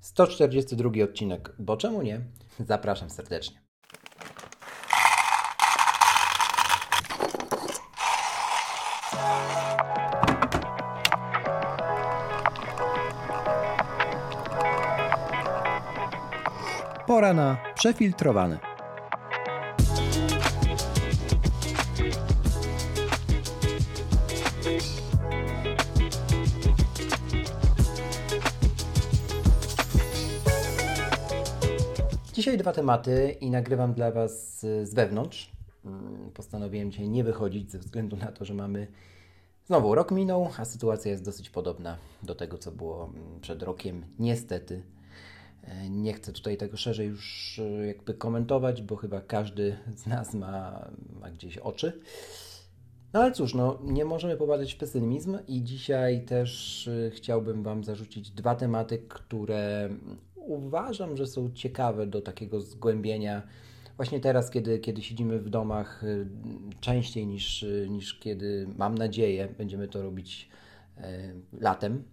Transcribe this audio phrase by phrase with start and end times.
[0.00, 2.20] 142 odcinek, bo czemu nie?
[2.60, 3.60] Zapraszam serdecznie.
[17.06, 18.69] Pora na przefiltrowane.
[32.40, 35.52] Dzisiaj dwa tematy i nagrywam dla Was z wewnątrz.
[35.84, 38.86] Mm, Postanowiłem dzisiaj nie wychodzić ze względu na to, że mamy
[39.66, 44.04] znowu rok minął, a sytuacja jest dosyć podobna do tego, co było mm, przed rokiem.
[44.18, 44.82] Niestety.
[45.64, 50.34] E, Nie chcę tutaj tego szerzej już e, jakby komentować, bo chyba każdy z nas
[50.34, 50.88] ma,
[51.20, 52.00] ma gdzieś oczy.
[53.12, 57.84] No ale cóż, no, nie możemy popadać w pesymizm i dzisiaj też y, chciałbym Wam
[57.84, 59.90] zarzucić dwa tematy, które
[60.50, 63.42] uważam, że są ciekawe do takiego zgłębienia.
[63.96, 66.26] Właśnie teraz, kiedy, kiedy siedzimy w domach y,
[66.80, 70.48] częściej niż, y, niż kiedy, mam nadzieję, będziemy to robić
[70.98, 71.02] y,
[71.60, 72.04] latem.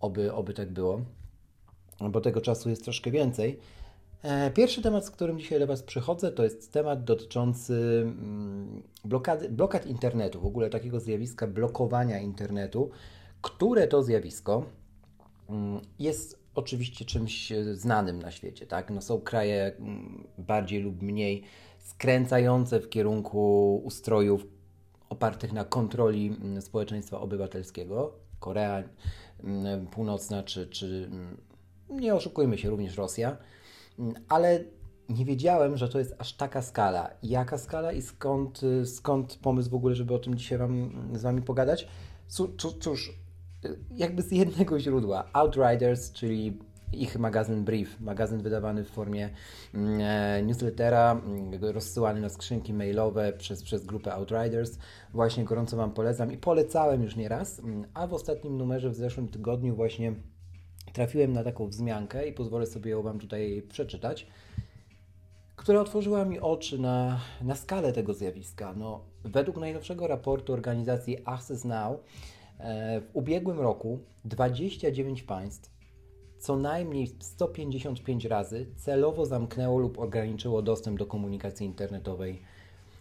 [0.00, 1.00] Oby, oby tak było,
[2.10, 3.58] bo tego czasu jest troszkę więcej.
[4.22, 9.48] E, Pierwszy temat, z którym dzisiaj do Was przychodzę, to jest temat dotyczący mm, blokady,
[9.48, 12.90] blokad internetu, w ogóle takiego zjawiska blokowania internetu,
[13.42, 14.64] które to zjawisko
[15.48, 18.90] mm, jest oczywiście czymś e, znanym na świecie, tak?
[18.90, 21.42] No są kraje mm, bardziej lub mniej
[21.78, 24.46] skręcające w kierunku ustrojów
[25.08, 28.12] opartych na kontroli mm, społeczeństwa obywatelskiego.
[28.40, 28.82] Korea
[29.44, 31.10] mm, Północna czy, czy
[31.90, 33.36] nie oszukujmy się, również Rosja.
[34.28, 34.64] Ale
[35.08, 37.10] nie wiedziałem, że to jest aż taka skala.
[37.22, 41.22] Jaka skala i skąd, y, skąd pomysł w ogóle, żeby o tym dzisiaj wam, z
[41.22, 41.88] Wami pogadać?
[42.28, 43.18] Cóż, cóż,
[43.96, 45.24] jakby z jednego źródła.
[45.32, 46.58] Outriders, czyli
[46.92, 49.30] ich magazyn Brief, magazyn wydawany w formie
[49.74, 54.78] mm, e, newslettera, mm, rozsyłany na skrzynki mailowe przez, przez grupę Outriders.
[55.12, 59.28] Właśnie gorąco Wam polecam i polecałem już nieraz, mm, a w ostatnim numerze w zeszłym
[59.28, 60.14] tygodniu właśnie
[60.92, 64.26] trafiłem na taką wzmiankę i pozwolę sobie ją Wam tutaj przeczytać,
[65.56, 68.74] która otworzyła mi oczy na, na skalę tego zjawiska.
[68.76, 72.00] No, według najnowszego raportu organizacji Access Now
[73.00, 75.70] w ubiegłym roku 29 państw
[76.38, 82.42] co najmniej 155 razy celowo zamknęło lub ograniczyło dostęp do komunikacji internetowej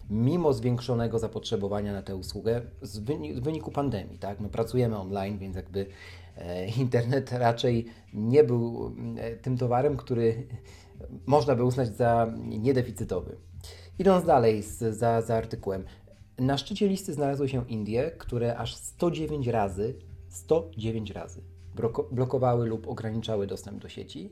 [0.09, 4.19] mimo zwiększonego zapotrzebowania na tę usługę w wyniku pandemii.
[4.19, 4.39] Tak?
[4.39, 5.85] No, pracujemy online, więc jakby
[6.37, 10.47] e, internet raczej nie był e, tym towarem, który
[11.25, 13.35] można by uznać za niedeficytowy.
[13.99, 15.83] Idąc dalej z, za, za artykułem.
[16.41, 19.95] Na szczycie listy znalazły się Indie, które aż 109 razy,
[20.29, 21.41] 109 razy
[22.11, 24.29] blokowały lub ograniczały dostęp do sieci,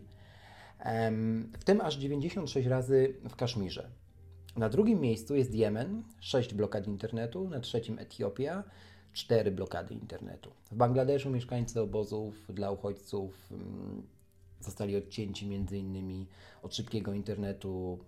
[1.59, 3.90] w tym aż 96 razy w Kaszmirze.
[4.58, 8.64] Na drugim miejscu jest Jemen, 6 blokad internetu, na trzecim Etiopia,
[9.14, 10.52] 4 blokady internetu.
[10.72, 14.03] W Bangladeszu mieszkańcy obozów dla uchodźców mm,
[14.59, 16.28] zostali odcięci między innymi
[16.64, 18.00] od szybkiego internetu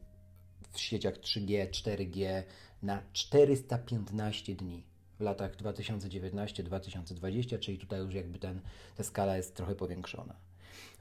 [0.71, 2.43] w sieciach 3G, 4G
[2.83, 4.83] na 415 dni
[5.19, 8.59] w latach 2019-2020, czyli tutaj już jakby ten,
[8.97, 10.35] ta skala jest trochę powiększona.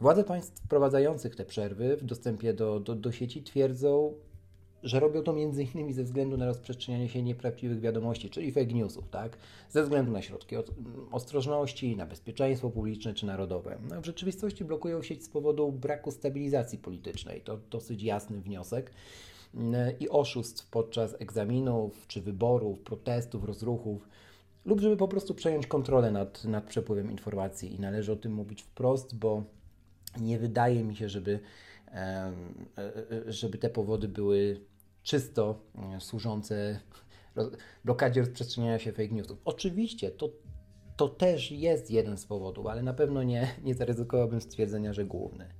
[0.00, 4.14] Władze państw wprowadzających te przerwy w dostępie do, do, do sieci twierdzą,
[4.82, 9.36] że robią to innymi ze względu na rozprzestrzenianie się nieprawdziwych wiadomości, czyli fake newsów, tak?
[9.70, 10.70] Ze względu na środki od-
[11.12, 13.78] ostrożności, na bezpieczeństwo publiczne czy narodowe.
[13.90, 17.40] No, w rzeczywistości blokują sieć z powodu braku stabilizacji politycznej.
[17.40, 18.90] To dosyć jasny wniosek.
[20.00, 24.08] I oszustw podczas egzaminów, czy wyborów, protestów, rozruchów,
[24.64, 27.74] lub żeby po prostu przejąć kontrolę nad, nad przepływem informacji.
[27.74, 29.44] I należy o tym mówić wprost, bo
[30.20, 31.40] nie wydaje mi się, żeby,
[31.86, 32.34] em,
[32.78, 32.96] e,
[33.26, 34.60] e, żeby te powody były
[35.02, 35.58] czysto
[35.96, 36.80] e, służące
[37.84, 39.38] blokadzie rozprzestrzeniania się fake newsów.
[39.44, 40.30] Oczywiście to,
[40.96, 45.59] to też jest jeden z powodów, ale na pewno nie, nie zaryzykowałbym stwierdzenia, że główny.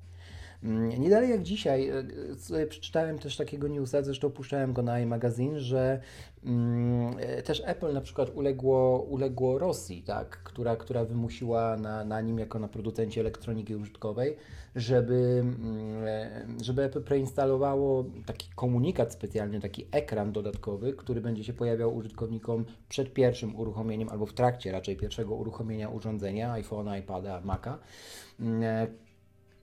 [0.62, 1.94] Mm, Nie dalej jak dzisiaj e,
[2.32, 6.00] e, sobie przeczytałem też takiego newsa, zresztą puszczałem go na iMagazine, że
[6.44, 12.20] mm, e, też Apple na przykład uległo, uległo Rosji, tak, która, która wymusiła na, na
[12.20, 14.36] nim jako na producencie elektroniki użytkowej,
[14.76, 21.96] żeby, mm, żeby Apple preinstalowało taki komunikat specjalny, taki ekran dodatkowy, który będzie się pojawiał
[21.96, 27.78] użytkownikom przed pierwszym uruchomieniem albo w trakcie raczej pierwszego uruchomienia urządzenia, iPhone'a, iPada, Maca.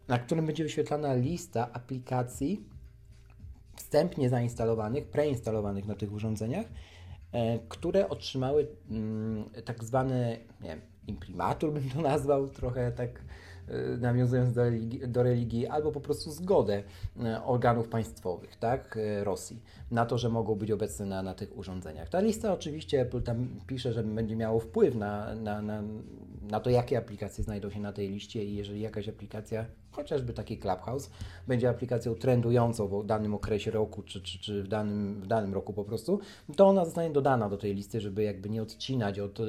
[0.07, 2.63] Na którym będzie wyświetlana lista aplikacji
[3.75, 6.65] wstępnie zainstalowanych, preinstalowanych na tych urządzeniach,
[7.31, 13.21] e, które otrzymały mm, tak zwany, nie wiem, imprimatur bym to nazwał, trochę tak
[13.99, 16.83] nawiązując do religii, do religii, albo po prostu zgodę
[17.17, 19.61] y, organów państwowych, tak, y, Rosji,
[19.91, 22.09] na to, że mogą być obecne na, na tych urządzeniach.
[22.09, 25.83] Ta lista oczywiście, Apple tam pisze, że będzie miało wpływ na, na, na,
[26.41, 30.57] na to, jakie aplikacje znajdą się na tej liście i jeżeli jakaś aplikacja, chociażby taki
[30.57, 31.09] Clubhouse,
[31.47, 35.73] będzie aplikacją trendującą w danym okresie roku, czy, czy, czy w, danym, w danym roku
[35.73, 36.19] po prostu,
[36.55, 39.39] to ona zostanie dodana do tej listy, żeby jakby nie odcinać od,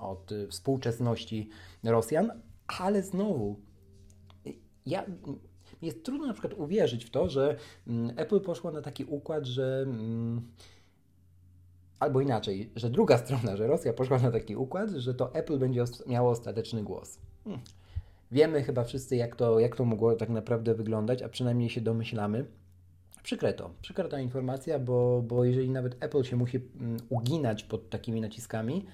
[0.00, 1.48] od współczesności
[1.84, 2.32] Rosjan,
[2.68, 3.56] ale znowu,
[4.86, 5.06] ja,
[5.82, 7.56] jest trudno na przykład uwierzyć w to, że
[7.86, 10.42] mm, Apple poszło na taki układ, że mm,
[11.98, 15.84] albo inaczej, że druga strona, że Rosja poszła na taki układ, że to Apple będzie
[16.06, 17.18] miało ostateczny głos.
[17.44, 17.62] Hmm.
[18.32, 22.44] Wiemy chyba wszyscy, jak to, jak to mogło tak naprawdę wyglądać, a przynajmniej się domyślamy.
[23.22, 27.90] Przykre to, przykra ta informacja, bo, bo jeżeli nawet Apple się musi mm, uginać pod
[27.90, 28.86] takimi naciskami,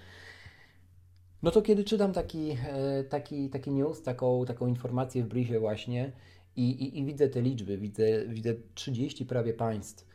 [1.44, 6.12] no to kiedy czytam taki, e, taki, taki news, taką, taką informację w briefie właśnie
[6.56, 10.06] i, i, i widzę te liczby, widzę, widzę 30 prawie państw,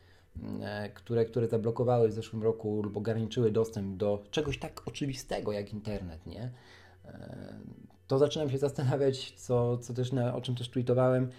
[0.41, 5.51] mm, e, które, które zablokowały w zeszłym roku lub ograniczyły dostęp do czegoś tak oczywistego
[5.51, 6.51] jak internet, nie?
[7.05, 7.59] E,
[8.07, 11.29] to zaczynam się zastanawiać, co, co też na, o czym też tweetowałem,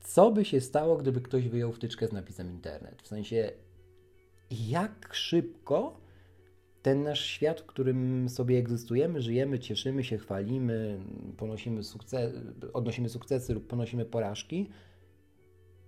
[0.00, 3.02] co by się stało, gdyby ktoś wyjął wtyczkę z napisem internet?
[3.02, 3.50] W sensie,
[4.50, 6.05] jak szybko
[6.86, 11.00] ten nasz świat, w którym sobie egzystujemy, żyjemy, cieszymy się, chwalimy,
[11.36, 12.34] ponosimy sukces,
[12.72, 14.70] odnosimy sukcesy lub ponosimy porażki,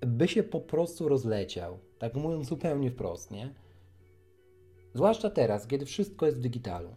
[0.07, 1.79] by się po prostu rozleciał.
[1.99, 3.55] Tak mówiąc zupełnie wprost, nie?
[4.95, 6.89] Zwłaszcza teraz, kiedy wszystko jest w digitalu.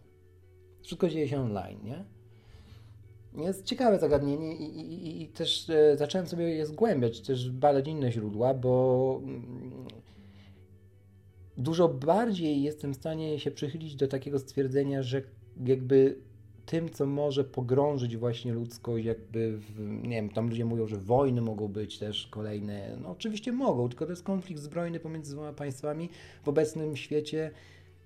[0.82, 2.04] Wszystko dzieje się online, nie?
[3.44, 8.12] Jest ciekawe zagadnienie i, i, i też e, zacząłem sobie je zgłębiać, też badać inne
[8.12, 9.61] źródła, bo mm,
[11.62, 15.22] dużo bardziej jestem w stanie się przychylić do takiego stwierdzenia, że
[15.66, 16.16] jakby
[16.66, 21.40] tym, co może pogrążyć właśnie ludzkość, jakby, w, nie wiem, tam ludzie mówią, że wojny
[21.40, 22.96] mogą być też kolejne.
[23.02, 26.08] No oczywiście mogą, tylko to jest konflikt zbrojny pomiędzy dwoma państwami
[26.42, 27.50] w obecnym świecie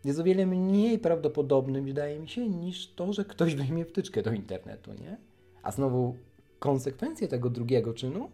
[0.05, 4.33] jest o wiele mniej prawdopodobnym, wydaje mi się, niż to, że ktoś weźmie wtyczkę do
[4.33, 5.17] internetu, nie?
[5.63, 6.17] A znowu
[6.59, 8.31] konsekwencje tego drugiego czynu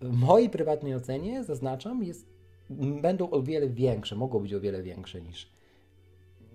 [0.00, 2.35] w mojej prywatnej ocenie, zaznaczam, jest
[3.02, 5.50] będą o wiele większe, mogą być o wiele większe niż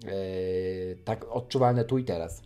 [0.05, 0.11] e,
[1.03, 2.41] tak odczuwalne tu i teraz,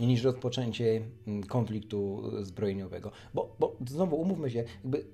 [0.00, 3.10] niż rozpoczęcie mm, konfliktu zbrojeniowego.
[3.34, 5.04] Bo, bo znowu umówmy się, jakby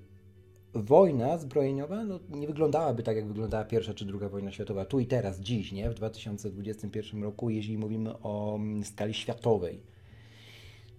[0.73, 5.05] wojna zbrojeniowa no, nie wyglądałaby tak, jak wyglądała pierwsza czy druga wojna światowa, tu i
[5.05, 5.89] teraz, dziś, nie?
[5.89, 9.81] w 2021 roku, jeśli mówimy o mm, skali światowej.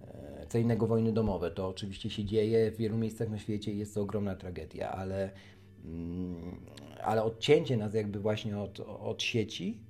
[0.00, 3.78] E, co innego wojny domowe, to oczywiście się dzieje w wielu miejscach na świecie i
[3.78, 5.30] jest to ogromna tragedia, ale
[7.04, 9.80] ale odcięcie nas jakby właśnie od, od sieci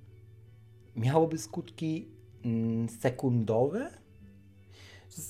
[0.97, 2.09] miałoby skutki
[2.45, 3.91] mm, sekundowe.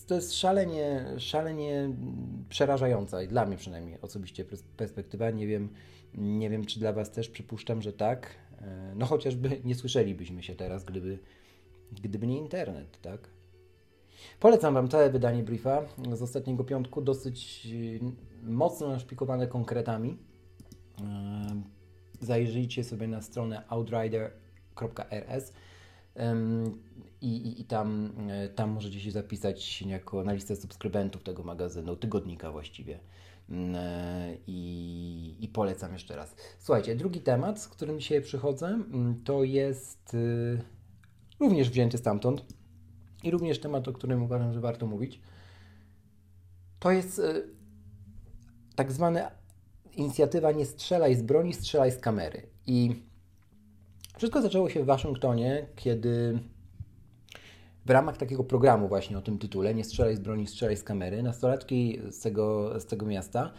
[0.06, 1.90] To jest szalenie, szalenie
[2.48, 4.44] przerażająca i dla mnie przynajmniej osobiście
[4.76, 5.30] perspektywa.
[5.30, 5.68] Nie wiem,
[6.14, 8.34] nie wiem, czy dla Was też przypuszczam, że tak.
[8.60, 11.18] E, no chociażby nie słyszelibyśmy się teraz, gdyby,
[12.02, 13.28] gdyby nie internet, tak?
[14.40, 17.68] Polecam Wam całe wydanie briefa z ostatniego piątku, dosyć
[18.42, 20.16] mocno naszpikowane konkretami.
[22.20, 25.52] Zajrzyjcie sobie na stronę outrider.rs
[27.20, 31.96] i, i, i tam, e, tam możecie się zapisać jako na listę subskrybentów tego magazynu,
[31.96, 33.00] tygodnika właściwie.
[33.50, 36.36] E, I, I polecam jeszcze raz.
[36.58, 38.78] Słuchajcie, drugi temat, z którym dzisiaj przychodzę,
[39.24, 40.62] to jest y,
[41.40, 42.44] również wzięty stamtąd
[43.22, 45.20] i również temat, o którym uważam, że warto mówić.
[46.78, 47.48] To jest y,
[48.76, 49.24] tak zwany
[49.96, 52.42] inicjatywa Nie strzelaj z broni, strzelaj z kamery.
[52.66, 53.02] I
[54.16, 56.38] wszystko zaczęło się w Waszyngtonie, kiedy
[57.86, 61.22] w ramach takiego programu właśnie o tym tytule Nie strzelaj z broni, strzelaj z kamery,
[61.22, 63.52] nastolatki z tego, z tego miasta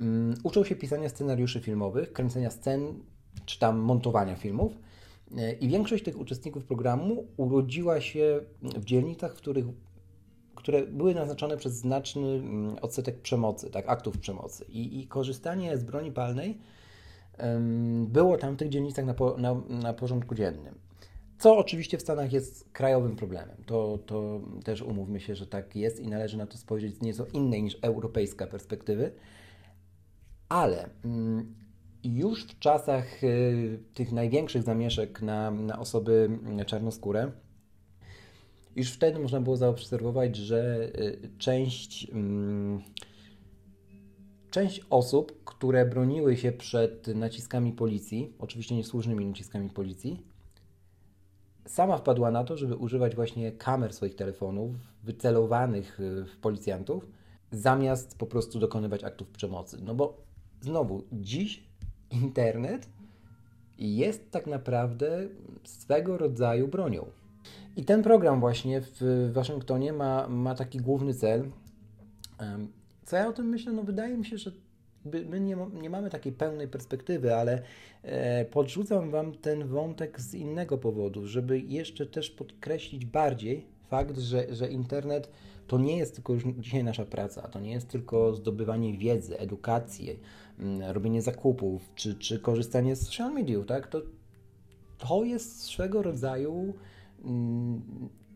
[0.00, 2.94] um, uczą się pisania scenariuszy filmowych, kręcenia scen,
[3.46, 4.72] czy tam montowania filmów.
[5.60, 9.64] I większość tych uczestników programu urodziła się w dzielnicach, w których
[10.60, 14.64] które były naznaczone przez znaczny mm, odsetek przemocy, tak, aktów przemocy.
[14.68, 16.58] I, i korzystanie z broni palnej
[18.06, 20.74] było tam w tych dzielnicach na, po, na, na porządku dziennym.
[21.38, 23.56] Co oczywiście w Stanach jest krajowym problemem.
[23.66, 27.26] To, to też umówmy się, że tak jest i należy na to spojrzeć z nieco
[27.32, 29.12] innej niż europejska perspektywy.
[30.48, 31.54] Ale mm,
[32.04, 37.32] już w czasach y, tych największych zamieszek na, na osoby czarnoskóre,
[38.76, 42.80] już wtedy można było zaobserwować, że y, część, mm,
[44.50, 50.22] część osób, które broniły się przed naciskami policji, oczywiście niesłusznymi naciskami policji,
[51.66, 54.74] sama wpadła na to, żeby używać właśnie kamer swoich telefonów
[55.04, 57.06] wycelowanych y, w policjantów,
[57.52, 59.78] zamiast po prostu dokonywać aktów przemocy.
[59.82, 60.16] No bo
[60.60, 61.64] znowu, dziś
[62.10, 62.88] internet
[63.78, 65.28] jest tak naprawdę
[65.64, 67.06] swego rodzaju bronią.
[67.76, 71.50] I ten program właśnie w Waszyngtonie ma, ma taki główny cel.
[73.04, 73.72] Co ja o tym myślę?
[73.72, 74.52] No wydaje mi się, że
[75.04, 77.62] my nie, nie mamy takiej pełnej perspektywy, ale
[78.02, 84.54] e, podrzucam Wam ten wątek z innego powodu, żeby jeszcze też podkreślić bardziej fakt, że,
[84.54, 85.30] że internet
[85.66, 90.20] to nie jest tylko już dzisiaj nasza praca, to nie jest tylko zdobywanie wiedzy, edukacji,
[90.92, 93.86] robienie zakupów, czy, czy korzystanie z social mediów, tak?
[93.86, 94.02] To,
[94.98, 96.74] to jest swego rodzaju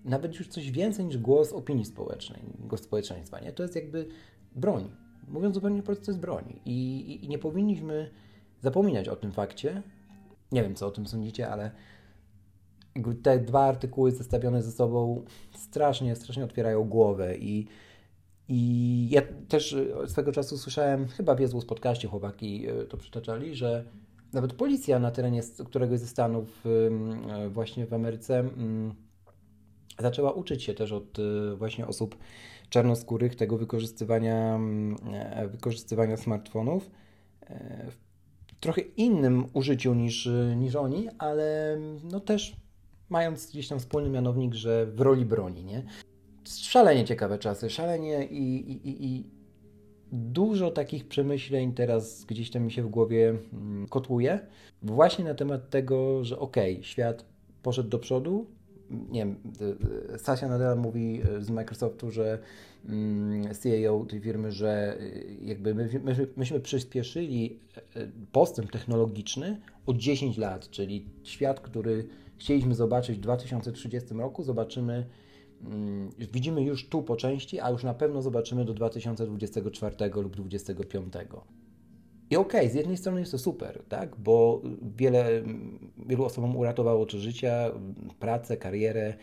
[0.05, 3.53] nawet już coś więcej niż głos opinii społecznej, głos społeczeństwa, nie?
[3.53, 4.09] To jest jakby
[4.57, 4.91] broń.
[5.29, 6.61] Mówiąc zupełnie prosto, to jest broń.
[6.65, 8.11] I, i, I nie powinniśmy
[8.61, 9.83] zapominać o tym fakcie.
[10.53, 11.71] Nie wiem, co o tym sądzicie, ale
[13.23, 15.25] te dwa artykuły zestawione ze sobą
[15.55, 17.67] strasznie, strasznie otwierają głowę i,
[18.49, 23.55] i ja też e, swego czasu słyszałem, chyba w Jezus podcaście chłopaki e, to przytaczali,
[23.55, 23.85] że
[24.35, 28.95] nawet policja na terenie któregoś ze stanów e, właśnie w Ameryce mm,
[29.99, 31.19] zaczęła uczyć się też od
[31.57, 32.17] właśnie osób
[32.69, 34.97] czarnoskórych tego wykorzystywania, mm,
[35.49, 36.91] wykorzystywania smartfonów
[37.91, 42.57] w trochę innym użyciu niż, niż oni, ale no też
[43.09, 45.83] mając gdzieś tam wspólny mianownik, że w roli broni, nie?
[46.45, 49.25] Szalenie ciekawe czasy, szalenie i, i, i
[50.15, 54.41] dużo takich przemyśleń teraz gdzieś tam mi się w głowie mm, kotłuje,
[54.83, 57.25] właśnie na temat tego, że okej, okay, świat
[57.63, 58.47] poszedł do przodu,
[58.91, 59.37] nie wiem,
[60.11, 62.39] y, y, Sasia Nadella mówi y, z Microsoftu, że
[62.89, 64.99] mm, CEO tej firmy, że
[65.43, 67.59] jakby my, my, myśmy przyspieszyli
[68.33, 75.07] postęp technologiczny o 10 lat, czyli świat, który chcieliśmy zobaczyć w 2030 roku, zobaczymy,
[76.33, 81.15] widzimy już tu po części, a już na pewno zobaczymy do 2024 lub 2025.
[82.31, 84.17] I okej, okay, z jednej strony jest to super, tak?
[84.17, 84.63] bo
[84.97, 85.43] wiele,
[86.07, 87.71] wielu osobom uratowało to życia,
[88.19, 89.15] pracę, karierę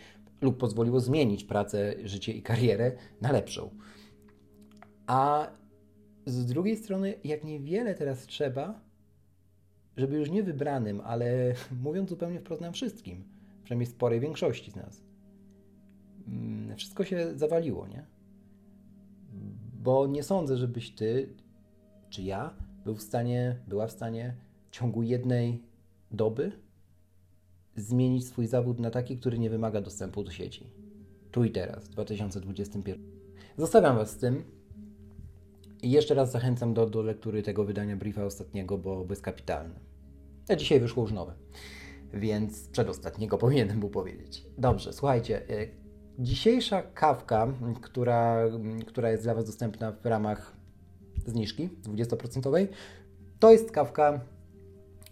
[0.41, 3.69] lub pozwoliło zmienić pracę, życie i karierę na lepszą.
[5.07, 5.51] A
[6.25, 8.81] z drugiej strony, jak niewiele teraz trzeba,
[9.97, 13.23] żeby już nie wybranym, ale mówiąc zupełnie wprost nam wszystkim,
[13.63, 15.10] przynajmniej sporej większości z nas, mm,
[16.77, 18.05] wszystko się zawaliło, nie?
[19.83, 21.29] Bo nie sądzę, żebyś ty,
[22.09, 22.53] czy ja,
[22.85, 24.35] był w stanie, była w stanie
[24.67, 25.63] w ciągu jednej
[26.11, 26.51] doby
[27.75, 30.67] zmienić swój zawód na taki, który nie wymaga dostępu do sieci.
[31.31, 33.03] Tu i teraz, w 2021.
[33.57, 34.43] Zostawiam Was z tym.
[35.81, 39.75] I jeszcze raz zachęcam do, do lektury tego wydania briefa ostatniego, bo bezkapitalne.
[40.49, 41.33] A dzisiaj wyszło już nowe,
[42.13, 44.45] więc przedostatniego powinienem był powiedzieć.
[44.57, 45.41] Dobrze, słuchajcie.
[46.19, 47.47] Dzisiejsza kawka,
[47.81, 48.37] która,
[48.87, 50.53] która jest dla Was dostępna w ramach
[51.25, 52.67] zniżki 20%,
[53.39, 54.21] to jest kawka,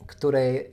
[0.07, 0.71] której,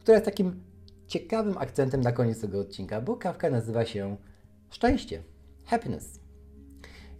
[0.00, 0.62] która jest takim
[1.06, 4.16] ciekawym akcentem na koniec tego odcinka, bo kawka nazywa się
[4.70, 5.22] Szczęście,
[5.64, 6.20] Happiness.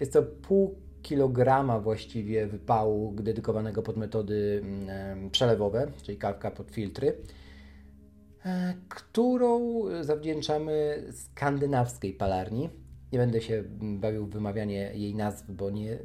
[0.01, 7.17] Jest to pół kilograma właściwie wypału dedykowanego pod metody mm, przelewowe, czyli kawka pod filtry,
[8.89, 12.71] którą zawdzięczamy skandynawskiej palarni.
[13.13, 15.99] Nie będę się bawił w wymawianie jej nazw, bo nie,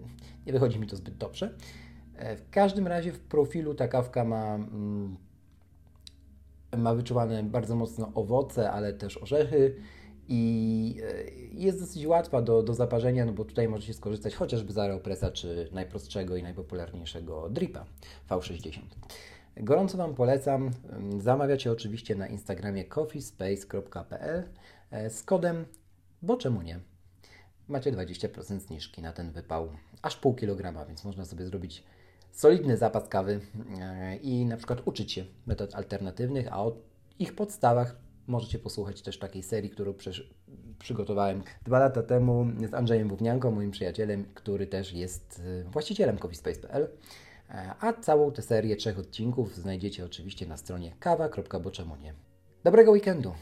[0.46, 1.56] nie wychodzi mi to zbyt dobrze.
[2.16, 5.18] E, w każdym razie w profilu ta kawka ma, mm,
[6.78, 9.76] ma wyczuwane bardzo mocno owoce, ale też orzechy
[10.28, 14.78] i e, jest dosyć łatwa do, do zaparzenia, no bo tutaj możecie skorzystać chociażby z
[14.78, 17.86] Aeropressa, czy najprostszego i najpopularniejszego Dripa
[18.30, 18.80] V60.
[19.58, 20.72] Gorąco Wam polecam.
[21.20, 24.44] Zamawiacie oczywiście na Instagramie coffeespace.pl
[24.92, 25.66] e, z kodem,
[26.22, 26.80] bo czemu nie?
[27.68, 31.84] Macie 20% zniżki na ten wypał, aż pół kilograma, więc można sobie zrobić
[32.32, 33.40] solidny zapas kawy
[33.80, 36.78] e, i na przykład uczyć się metod alternatywnych, a o
[37.20, 37.96] ich podstawach
[38.28, 39.94] Możecie posłuchać też takiej serii, którą
[40.80, 46.88] przygotowałem dwa lata temu z Andrzejem Wównianką, moim przyjacielem, który też jest y, właścicielem coffeespace.pl.
[47.80, 52.14] A całą tę serię trzech odcinków znajdziecie oczywiście na stronie kawa.boczemunie.
[52.64, 53.34] Dobrego weekendu!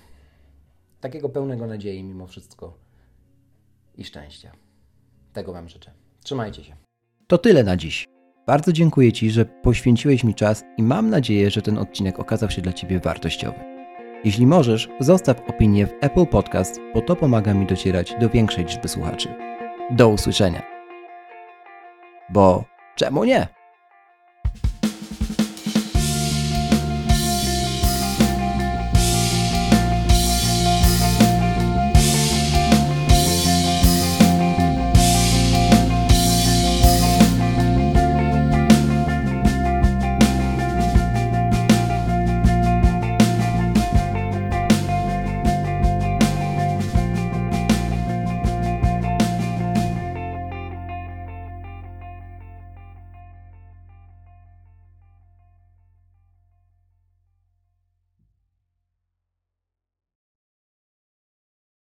[1.01, 2.73] Takiego pełnego nadziei mimo wszystko
[3.97, 4.51] i szczęścia.
[5.33, 5.91] Tego Wam życzę.
[6.23, 6.75] Trzymajcie się.
[7.27, 8.05] To tyle na dziś.
[8.47, 12.61] Bardzo dziękuję Ci, że poświęciłeś mi czas i mam nadzieję, że ten odcinek okazał się
[12.61, 13.59] dla Ciebie wartościowy.
[14.23, 18.87] Jeśli możesz, zostaw opinię w Apple Podcast, bo to pomaga mi docierać do większej liczby
[18.87, 19.29] słuchaczy.
[19.91, 20.63] Do usłyszenia.
[22.29, 23.58] Bo czemu nie?